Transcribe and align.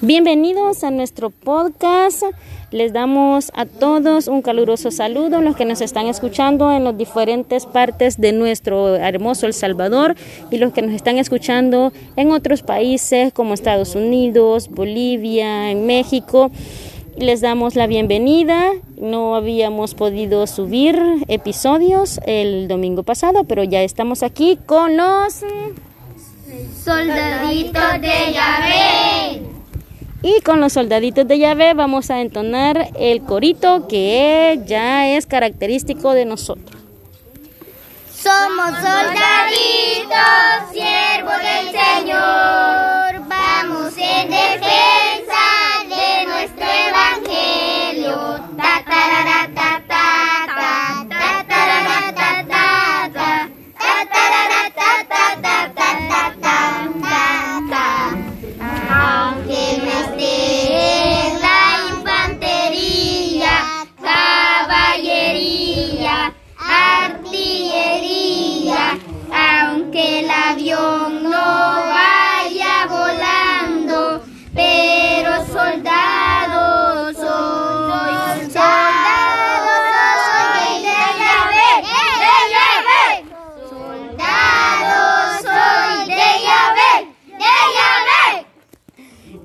Bienvenidos 0.00 0.84
a 0.84 0.92
nuestro 0.92 1.30
podcast. 1.30 2.22
Les 2.70 2.92
damos 2.92 3.50
a 3.52 3.66
todos 3.66 4.28
un 4.28 4.42
caluroso 4.42 4.92
saludo, 4.92 5.40
los 5.40 5.56
que 5.56 5.64
nos 5.64 5.80
están 5.80 6.06
escuchando 6.06 6.70
en 6.70 6.84
las 6.84 6.96
diferentes 6.96 7.66
partes 7.66 8.20
de 8.20 8.30
nuestro 8.30 8.94
hermoso 8.94 9.46
El 9.46 9.54
Salvador 9.54 10.14
y 10.52 10.58
los 10.58 10.72
que 10.72 10.82
nos 10.82 10.92
están 10.92 11.18
escuchando 11.18 11.92
en 12.14 12.30
otros 12.30 12.62
países 12.62 13.32
como 13.32 13.54
Estados 13.54 13.96
Unidos, 13.96 14.68
Bolivia, 14.68 15.72
en 15.72 15.84
México. 15.84 16.52
Les 17.16 17.40
damos 17.40 17.74
la 17.74 17.88
bienvenida. 17.88 18.70
No 19.00 19.34
habíamos 19.34 19.94
podido 19.94 20.46
subir 20.46 20.96
episodios 21.26 22.20
el 22.24 22.68
domingo 22.68 23.02
pasado, 23.02 23.42
pero 23.42 23.64
ya 23.64 23.82
estamos 23.82 24.22
aquí 24.22 24.60
con 24.64 24.96
los 24.96 25.42
soldaditos 26.84 28.00
de 28.00 28.32
Yahvé. 28.32 29.27
Y 30.22 30.40
con 30.40 30.60
los 30.60 30.72
soldaditos 30.72 31.28
de 31.28 31.38
llave 31.38 31.74
vamos 31.74 32.10
a 32.10 32.20
entonar 32.20 32.90
el 32.98 33.22
corito 33.22 33.86
que 33.86 34.60
ya 34.66 35.08
es 35.08 35.26
característico 35.26 36.12
de 36.12 36.24
nosotros. 36.24 36.76
Somos 38.12 38.70
soldaditos, 38.70 40.18
siervos 40.72 41.38
del 41.38 41.70
Señor, 41.70 42.97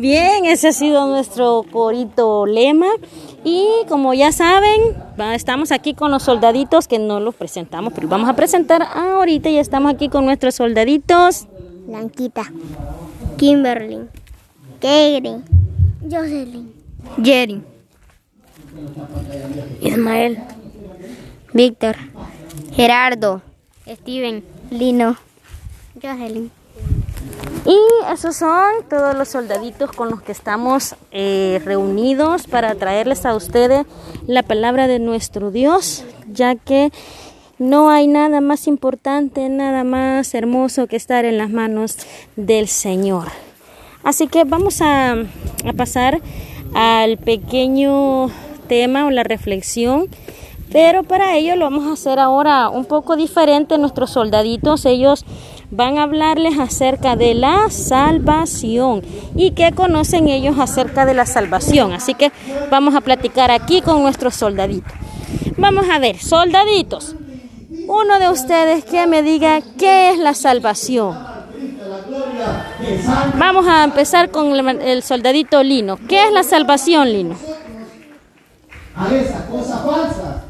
Bien, 0.00 0.44
ese 0.44 0.68
ha 0.68 0.72
sido 0.72 1.08
nuestro 1.08 1.64
corito 1.72 2.46
lema. 2.46 2.86
Y 3.42 3.66
como 3.88 4.14
ya 4.14 4.30
saben, 4.30 4.94
estamos 5.34 5.72
aquí 5.72 5.94
con 5.94 6.12
los 6.12 6.22
soldaditos 6.22 6.86
que 6.86 7.00
no 7.00 7.18
los 7.18 7.34
presentamos, 7.34 7.92
pero 7.92 8.06
vamos 8.06 8.28
a 8.28 8.36
presentar 8.36 8.80
ahorita. 8.82 9.50
Ya 9.50 9.60
estamos 9.60 9.92
aquí 9.92 10.08
con 10.08 10.24
nuestros 10.24 10.54
soldaditos. 10.54 11.48
Blanquita, 11.88 12.44
Kimberly, 13.38 14.02
Kegri, 14.78 15.42
Jocelyn, 16.08 16.72
Jerry, 17.20 17.60
Ismael, 19.80 20.38
Víctor, 21.52 21.96
Gerardo, 22.72 23.42
Steven, 23.84 24.44
Lino, 24.70 25.16
Jocelyn. 26.00 26.57
Y 27.64 27.76
esos 28.12 28.36
son 28.36 28.84
todos 28.88 29.14
los 29.16 29.28
soldaditos 29.28 29.92
con 29.92 30.10
los 30.10 30.22
que 30.22 30.32
estamos 30.32 30.94
eh, 31.10 31.60
reunidos 31.64 32.46
para 32.46 32.74
traerles 32.74 33.26
a 33.26 33.34
ustedes 33.34 33.86
la 34.26 34.42
palabra 34.42 34.86
de 34.86 34.98
nuestro 34.98 35.50
Dios, 35.50 36.04
ya 36.32 36.54
que 36.54 36.90
no 37.58 37.90
hay 37.90 38.06
nada 38.06 38.40
más 38.40 38.66
importante, 38.66 39.48
nada 39.48 39.84
más 39.84 40.32
hermoso 40.34 40.86
que 40.86 40.96
estar 40.96 41.24
en 41.24 41.38
las 41.38 41.50
manos 41.50 41.98
del 42.36 42.68
Señor. 42.68 43.28
Así 44.04 44.28
que 44.28 44.44
vamos 44.44 44.80
a, 44.80 45.12
a 45.12 45.72
pasar 45.76 46.20
al 46.74 47.18
pequeño 47.18 48.30
tema 48.68 49.06
o 49.06 49.10
la 49.10 49.24
reflexión. 49.24 50.08
Pero 50.70 51.02
para 51.02 51.34
ello 51.36 51.56
lo 51.56 51.64
vamos 51.64 51.86
a 51.86 51.94
hacer 51.94 52.18
ahora 52.18 52.68
un 52.68 52.84
poco 52.84 53.16
diferente. 53.16 53.78
Nuestros 53.78 54.10
soldaditos, 54.10 54.84
ellos 54.84 55.24
van 55.70 55.98
a 55.98 56.04
hablarles 56.04 56.58
acerca 56.58 57.16
de 57.16 57.34
la 57.34 57.70
salvación 57.70 59.02
y 59.36 59.52
qué 59.52 59.72
conocen 59.72 60.28
ellos 60.28 60.58
acerca 60.58 61.06
de 61.06 61.14
la 61.14 61.26
salvación. 61.26 61.92
Así 61.92 62.14
que 62.14 62.32
vamos 62.70 62.94
a 62.94 63.00
platicar 63.00 63.50
aquí 63.50 63.82
con 63.82 64.02
nuestros 64.02 64.34
soldaditos. 64.34 64.92
Vamos 65.56 65.86
a 65.90 65.98
ver, 65.98 66.18
soldaditos, 66.18 67.16
uno 67.86 68.18
de 68.18 68.28
ustedes 68.28 68.84
que 68.84 69.06
me 69.06 69.22
diga 69.22 69.60
qué 69.78 70.10
es 70.10 70.18
la 70.18 70.34
salvación. 70.34 71.16
Vamos 73.36 73.66
a 73.66 73.84
empezar 73.84 74.30
con 74.30 74.54
el, 74.80 75.02
soldadito 75.02 75.62
Lino. 75.62 75.98
¿Qué 76.08 76.24
es 76.24 76.32
la 76.32 76.42
salvación, 76.42 77.08
Lino? 77.12 77.36
a 78.98 79.14
esa 79.14 79.46
cosa 79.46 79.78
falsa. 79.78 80.44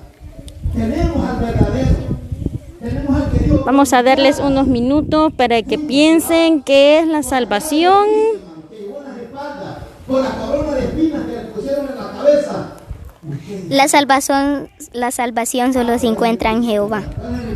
Tenemos 0.74 1.28
al 1.28 1.36
verdadero. 1.38 2.18
Tenemos 2.80 3.16
al 3.16 3.30
que 3.30 3.44
Dios 3.44 3.57
Vamos 3.68 3.92
a 3.92 4.02
darles 4.02 4.38
unos 4.38 4.66
minutos 4.66 5.30
para 5.34 5.60
que 5.60 5.78
piensen 5.78 6.62
qué 6.62 7.00
es 7.00 7.06
la 7.06 7.22
salvación. 7.22 8.06
La 13.68 13.86
salvación, 13.88 14.70
la 14.94 15.10
salvación 15.10 15.74
solo 15.74 15.98
se 15.98 16.06
encuentra 16.06 16.50
en 16.50 16.64
Jehová. 16.64 17.02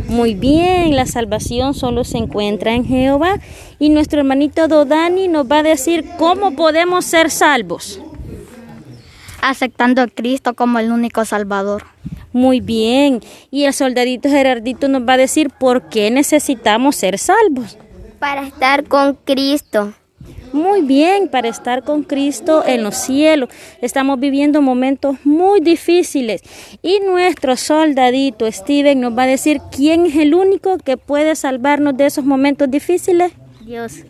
Muy 0.09 0.35
bien, 0.35 0.97
la 0.97 1.07
salvación 1.07 1.73
solo 1.73 2.05
se 2.05 2.19
encuentra 2.19 2.75
en 2.75 2.85
Jehová 2.85 3.39
y 3.79 3.89
nuestro 3.89 4.21
hermanito 4.21 4.69
Dodani 4.69 5.29
nos 5.29 5.51
va 5.51 5.61
a 5.61 5.63
decir 5.63 6.05
cómo 6.19 6.55
podemos 6.55 7.07
ser 7.07 7.31
salvos. 7.31 8.03
Aceptando 9.41 10.03
a 10.03 10.09
Cristo 10.09 10.53
como 10.53 10.79
el 10.79 10.93
único 10.93 11.25
Salvador. 11.25 11.85
Muy 12.33 12.61
bien, 12.61 13.21
y 13.51 13.65
el 13.65 13.75
soldadito 13.75 14.29
Gerardito 14.29 14.89
nos 14.89 15.03
va 15.03 15.15
a 15.15 15.19
decir 15.19 15.51
por 15.51 15.89
qué 15.89 16.11
necesitamos 16.11 16.97
ser 16.97 17.19
salvos. 17.19 17.77
Para 18.19 18.47
estar 18.47 18.85
con 18.85 19.19
Cristo. 19.25 19.93
Muy 20.53 20.83
bien, 20.83 21.29
para 21.29 21.49
estar 21.49 21.83
con 21.83 22.03
Cristo 22.03 22.63
en 22.67 22.83
los 22.83 22.97
cielos. 22.97 23.49
Estamos 23.81 24.21
viviendo 24.21 24.61
momentos 24.61 25.17
muy 25.25 25.61
difíciles 25.61 26.43
y 26.83 27.01
nuestro 27.01 27.57
soldadito 27.57 28.51
Steven 28.51 29.01
nos 29.01 29.17
va 29.17 29.23
a 29.23 29.27
decir 29.27 29.61
quién 29.75 30.05
es 30.07 30.17
el 30.17 30.35
único 30.35 30.77
que 30.77 30.99
puede 30.99 31.37
salvarnos 31.37 31.97
de 31.97 32.07
esos 32.07 32.25
momentos 32.25 32.71
difíciles. 32.71 33.33
Dios. 33.65 34.05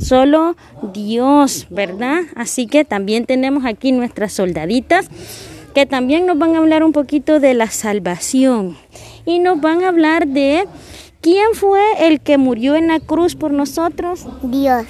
Solo 0.00 0.56
Dios, 0.92 1.68
¿verdad? 1.70 2.22
Así 2.34 2.66
que 2.66 2.84
también 2.84 3.24
tenemos 3.24 3.64
aquí 3.64 3.92
nuestras 3.92 4.32
soldaditas 4.32 5.08
que 5.76 5.84
también 5.84 6.24
nos 6.24 6.38
van 6.38 6.54
a 6.54 6.58
hablar 6.58 6.82
un 6.82 6.92
poquito 6.92 7.38
de 7.38 7.52
la 7.52 7.66
salvación 7.66 8.78
y 9.26 9.40
nos 9.40 9.60
van 9.60 9.84
a 9.84 9.88
hablar 9.88 10.26
de 10.26 10.66
quién 11.20 11.48
fue 11.52 11.82
el 11.98 12.22
que 12.22 12.38
murió 12.38 12.76
en 12.76 12.86
la 12.86 12.98
cruz 12.98 13.34
por 13.34 13.50
nosotros. 13.50 14.26
Dios. 14.40 14.86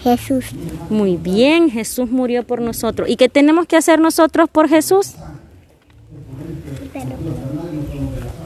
Jesús. 0.00 0.44
Muy 0.90 1.16
bien, 1.16 1.70
Jesús 1.70 2.08
murió 2.08 2.44
por 2.44 2.60
nosotros. 2.60 3.08
¿Y 3.08 3.16
qué 3.16 3.28
tenemos 3.28 3.66
que 3.66 3.76
hacer 3.76 3.98
nosotros 3.98 4.48
por 4.48 4.68
Jesús? 4.68 5.16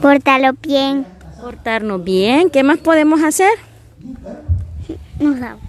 Pórtalo 0.01 0.53
bien. 0.63 1.05
Portarnos 1.43 2.03
bien. 2.03 2.49
¿Qué 2.49 2.63
más 2.63 2.79
podemos 2.79 3.21
hacer? 3.21 3.51
No 5.19 5.37
sabe. 5.37 5.59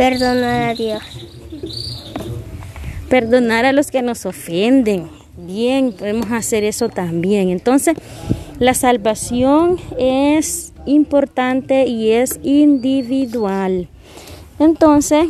Perdonar 0.00 0.70
a 0.70 0.74
Dios. 0.74 1.02
Perdonar 3.10 3.66
a 3.66 3.72
los 3.72 3.90
que 3.90 4.00
nos 4.00 4.24
ofenden. 4.24 5.10
Bien, 5.36 5.92
podemos 5.92 6.32
hacer 6.32 6.64
eso 6.64 6.88
también. 6.88 7.50
Entonces, 7.50 7.96
la 8.58 8.72
salvación 8.72 9.76
es 9.98 10.72
importante 10.86 11.84
y 11.84 12.12
es 12.12 12.40
individual. 12.42 13.88
Entonces, 14.58 15.28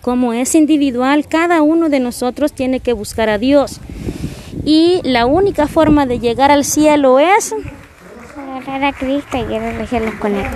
como 0.00 0.32
es 0.32 0.56
individual, 0.56 1.28
cada 1.28 1.62
uno 1.62 1.88
de 1.88 2.00
nosotros 2.00 2.52
tiene 2.52 2.80
que 2.80 2.94
buscar 2.94 3.28
a 3.28 3.38
Dios. 3.38 3.78
Y 4.64 5.00
la 5.04 5.24
única 5.24 5.68
forma 5.68 6.04
de 6.04 6.18
llegar 6.18 6.50
al 6.50 6.64
cielo 6.64 7.20
es 7.20 7.54
Agarrar 8.68 8.84
a 8.84 8.92
Cristo 8.92 9.38
y 9.38 9.58
regirlos 9.58 10.14
con 10.16 10.34
él. 10.34 10.46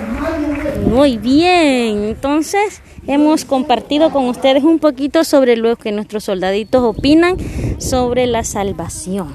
Muy 0.86 1.16
bien, 1.16 2.04
entonces 2.04 2.82
hemos 3.06 3.46
compartido 3.46 4.10
con 4.10 4.28
ustedes 4.28 4.64
un 4.64 4.78
poquito 4.80 5.24
sobre 5.24 5.56
lo 5.56 5.76
que 5.76 5.92
nuestros 5.92 6.24
soldaditos 6.24 6.82
opinan 6.82 7.38
sobre 7.80 8.26
la 8.26 8.44
salvación. 8.44 9.34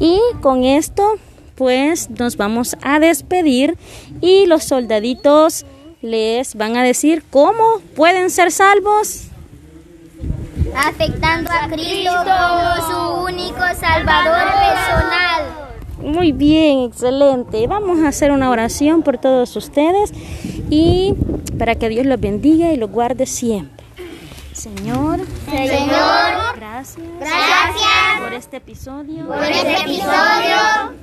Y 0.00 0.18
con 0.40 0.64
esto 0.64 1.18
pues 1.54 2.08
nos 2.08 2.38
vamos 2.38 2.78
a 2.82 2.98
despedir 2.98 3.76
y 4.22 4.46
los 4.46 4.64
soldaditos 4.64 5.66
les 6.00 6.54
van 6.54 6.78
a 6.78 6.82
decir 6.82 7.24
cómo 7.28 7.80
pueden 7.94 8.30
ser 8.30 8.52
salvos. 8.52 9.24
Aceptando 10.74 11.50
a 11.50 11.68
Cristo 11.68 12.10
como 12.24 12.86
su 12.88 13.24
único 13.24 13.60
Salvador 13.78 14.46
personal. 14.46 15.68
Bien, 16.32 16.80
excelente. 16.80 17.66
Vamos 17.66 18.00
a 18.00 18.08
hacer 18.08 18.30
una 18.32 18.50
oración 18.50 19.02
por 19.02 19.18
todos 19.18 19.56
ustedes 19.56 20.12
y 20.70 21.14
para 21.58 21.74
que 21.74 21.88
Dios 21.88 22.06
los 22.06 22.20
bendiga 22.20 22.72
y 22.72 22.76
los 22.76 22.90
guarde 22.90 23.26
siempre. 23.26 23.77
Señor, 24.58 25.20
Señor, 25.46 26.56
gracias, 26.56 27.06
gracias 27.20 28.20
por 28.20 28.32
este 28.32 28.56
episodio. 28.56 29.26
por 29.28 29.44
este 29.44 29.72
episodio. 29.72 30.58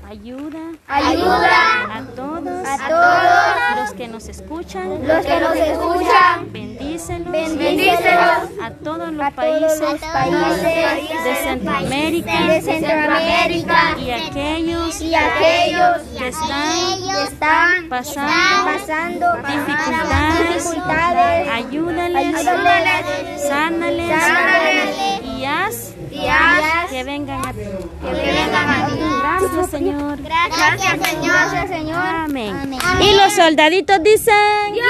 Ayuda 0.06 0.60
Ayuda 0.88 1.96
a 1.96 2.04
todos, 2.18 2.68
a 2.68 2.90
todos 2.90 3.80
los 3.82 3.94
que 3.94 4.10
nos 4.10 4.28
escuchan. 4.28 5.08
los 5.08 5.26
que 5.26 5.40
nos 5.40 5.56
escuchan. 5.56 6.52
Bendícelos, 6.52 7.32
Bendícelos 7.32 8.50
a 8.62 8.72
todos 8.84 9.14
los 9.14 9.26
a 9.26 9.32
países, 9.32 9.80
todos 9.80 9.92
los 9.94 10.02
países 10.02 11.24
de 11.24 11.36
Centroamérica 11.36 12.42
de 12.48 12.62
Centroamérica 12.62 13.98
y 13.98 14.12
aquellos 14.12 15.00
y 15.00 15.16
aquellos 15.16 16.15
que 16.26 16.32
están 16.32 17.24
están 17.24 17.90
pasando 17.90 18.66
pasando 18.66 19.36
dificultades. 19.38 20.64
dificultades. 20.64 21.50
Ayúdales, 21.54 22.36
Ayúdales, 22.36 23.48
sánales 23.48 24.10
Sánales. 24.10 25.22
y 25.24 25.46
haz 25.46 25.94
y 26.12 26.28
haz 26.28 26.90
que 26.90 27.04
vengan 27.04 27.46
a 27.46 27.54
ti. 27.54 27.60
que 27.60 28.12
vengan 28.12 28.70
a 28.70 28.88
ti. 28.88 29.00
Gracias, 29.22 29.70
Señor. 29.70 30.22
Gracias, 30.24 31.10
Señor. 31.10 31.36
Gracias, 31.36 31.70
Señor. 31.70 31.98
Amén. 31.98 32.80
Y 33.02 33.14
los 33.16 33.34
soldaditos 33.34 34.02
dicen... 34.02 34.74
¡Dios 34.74 34.86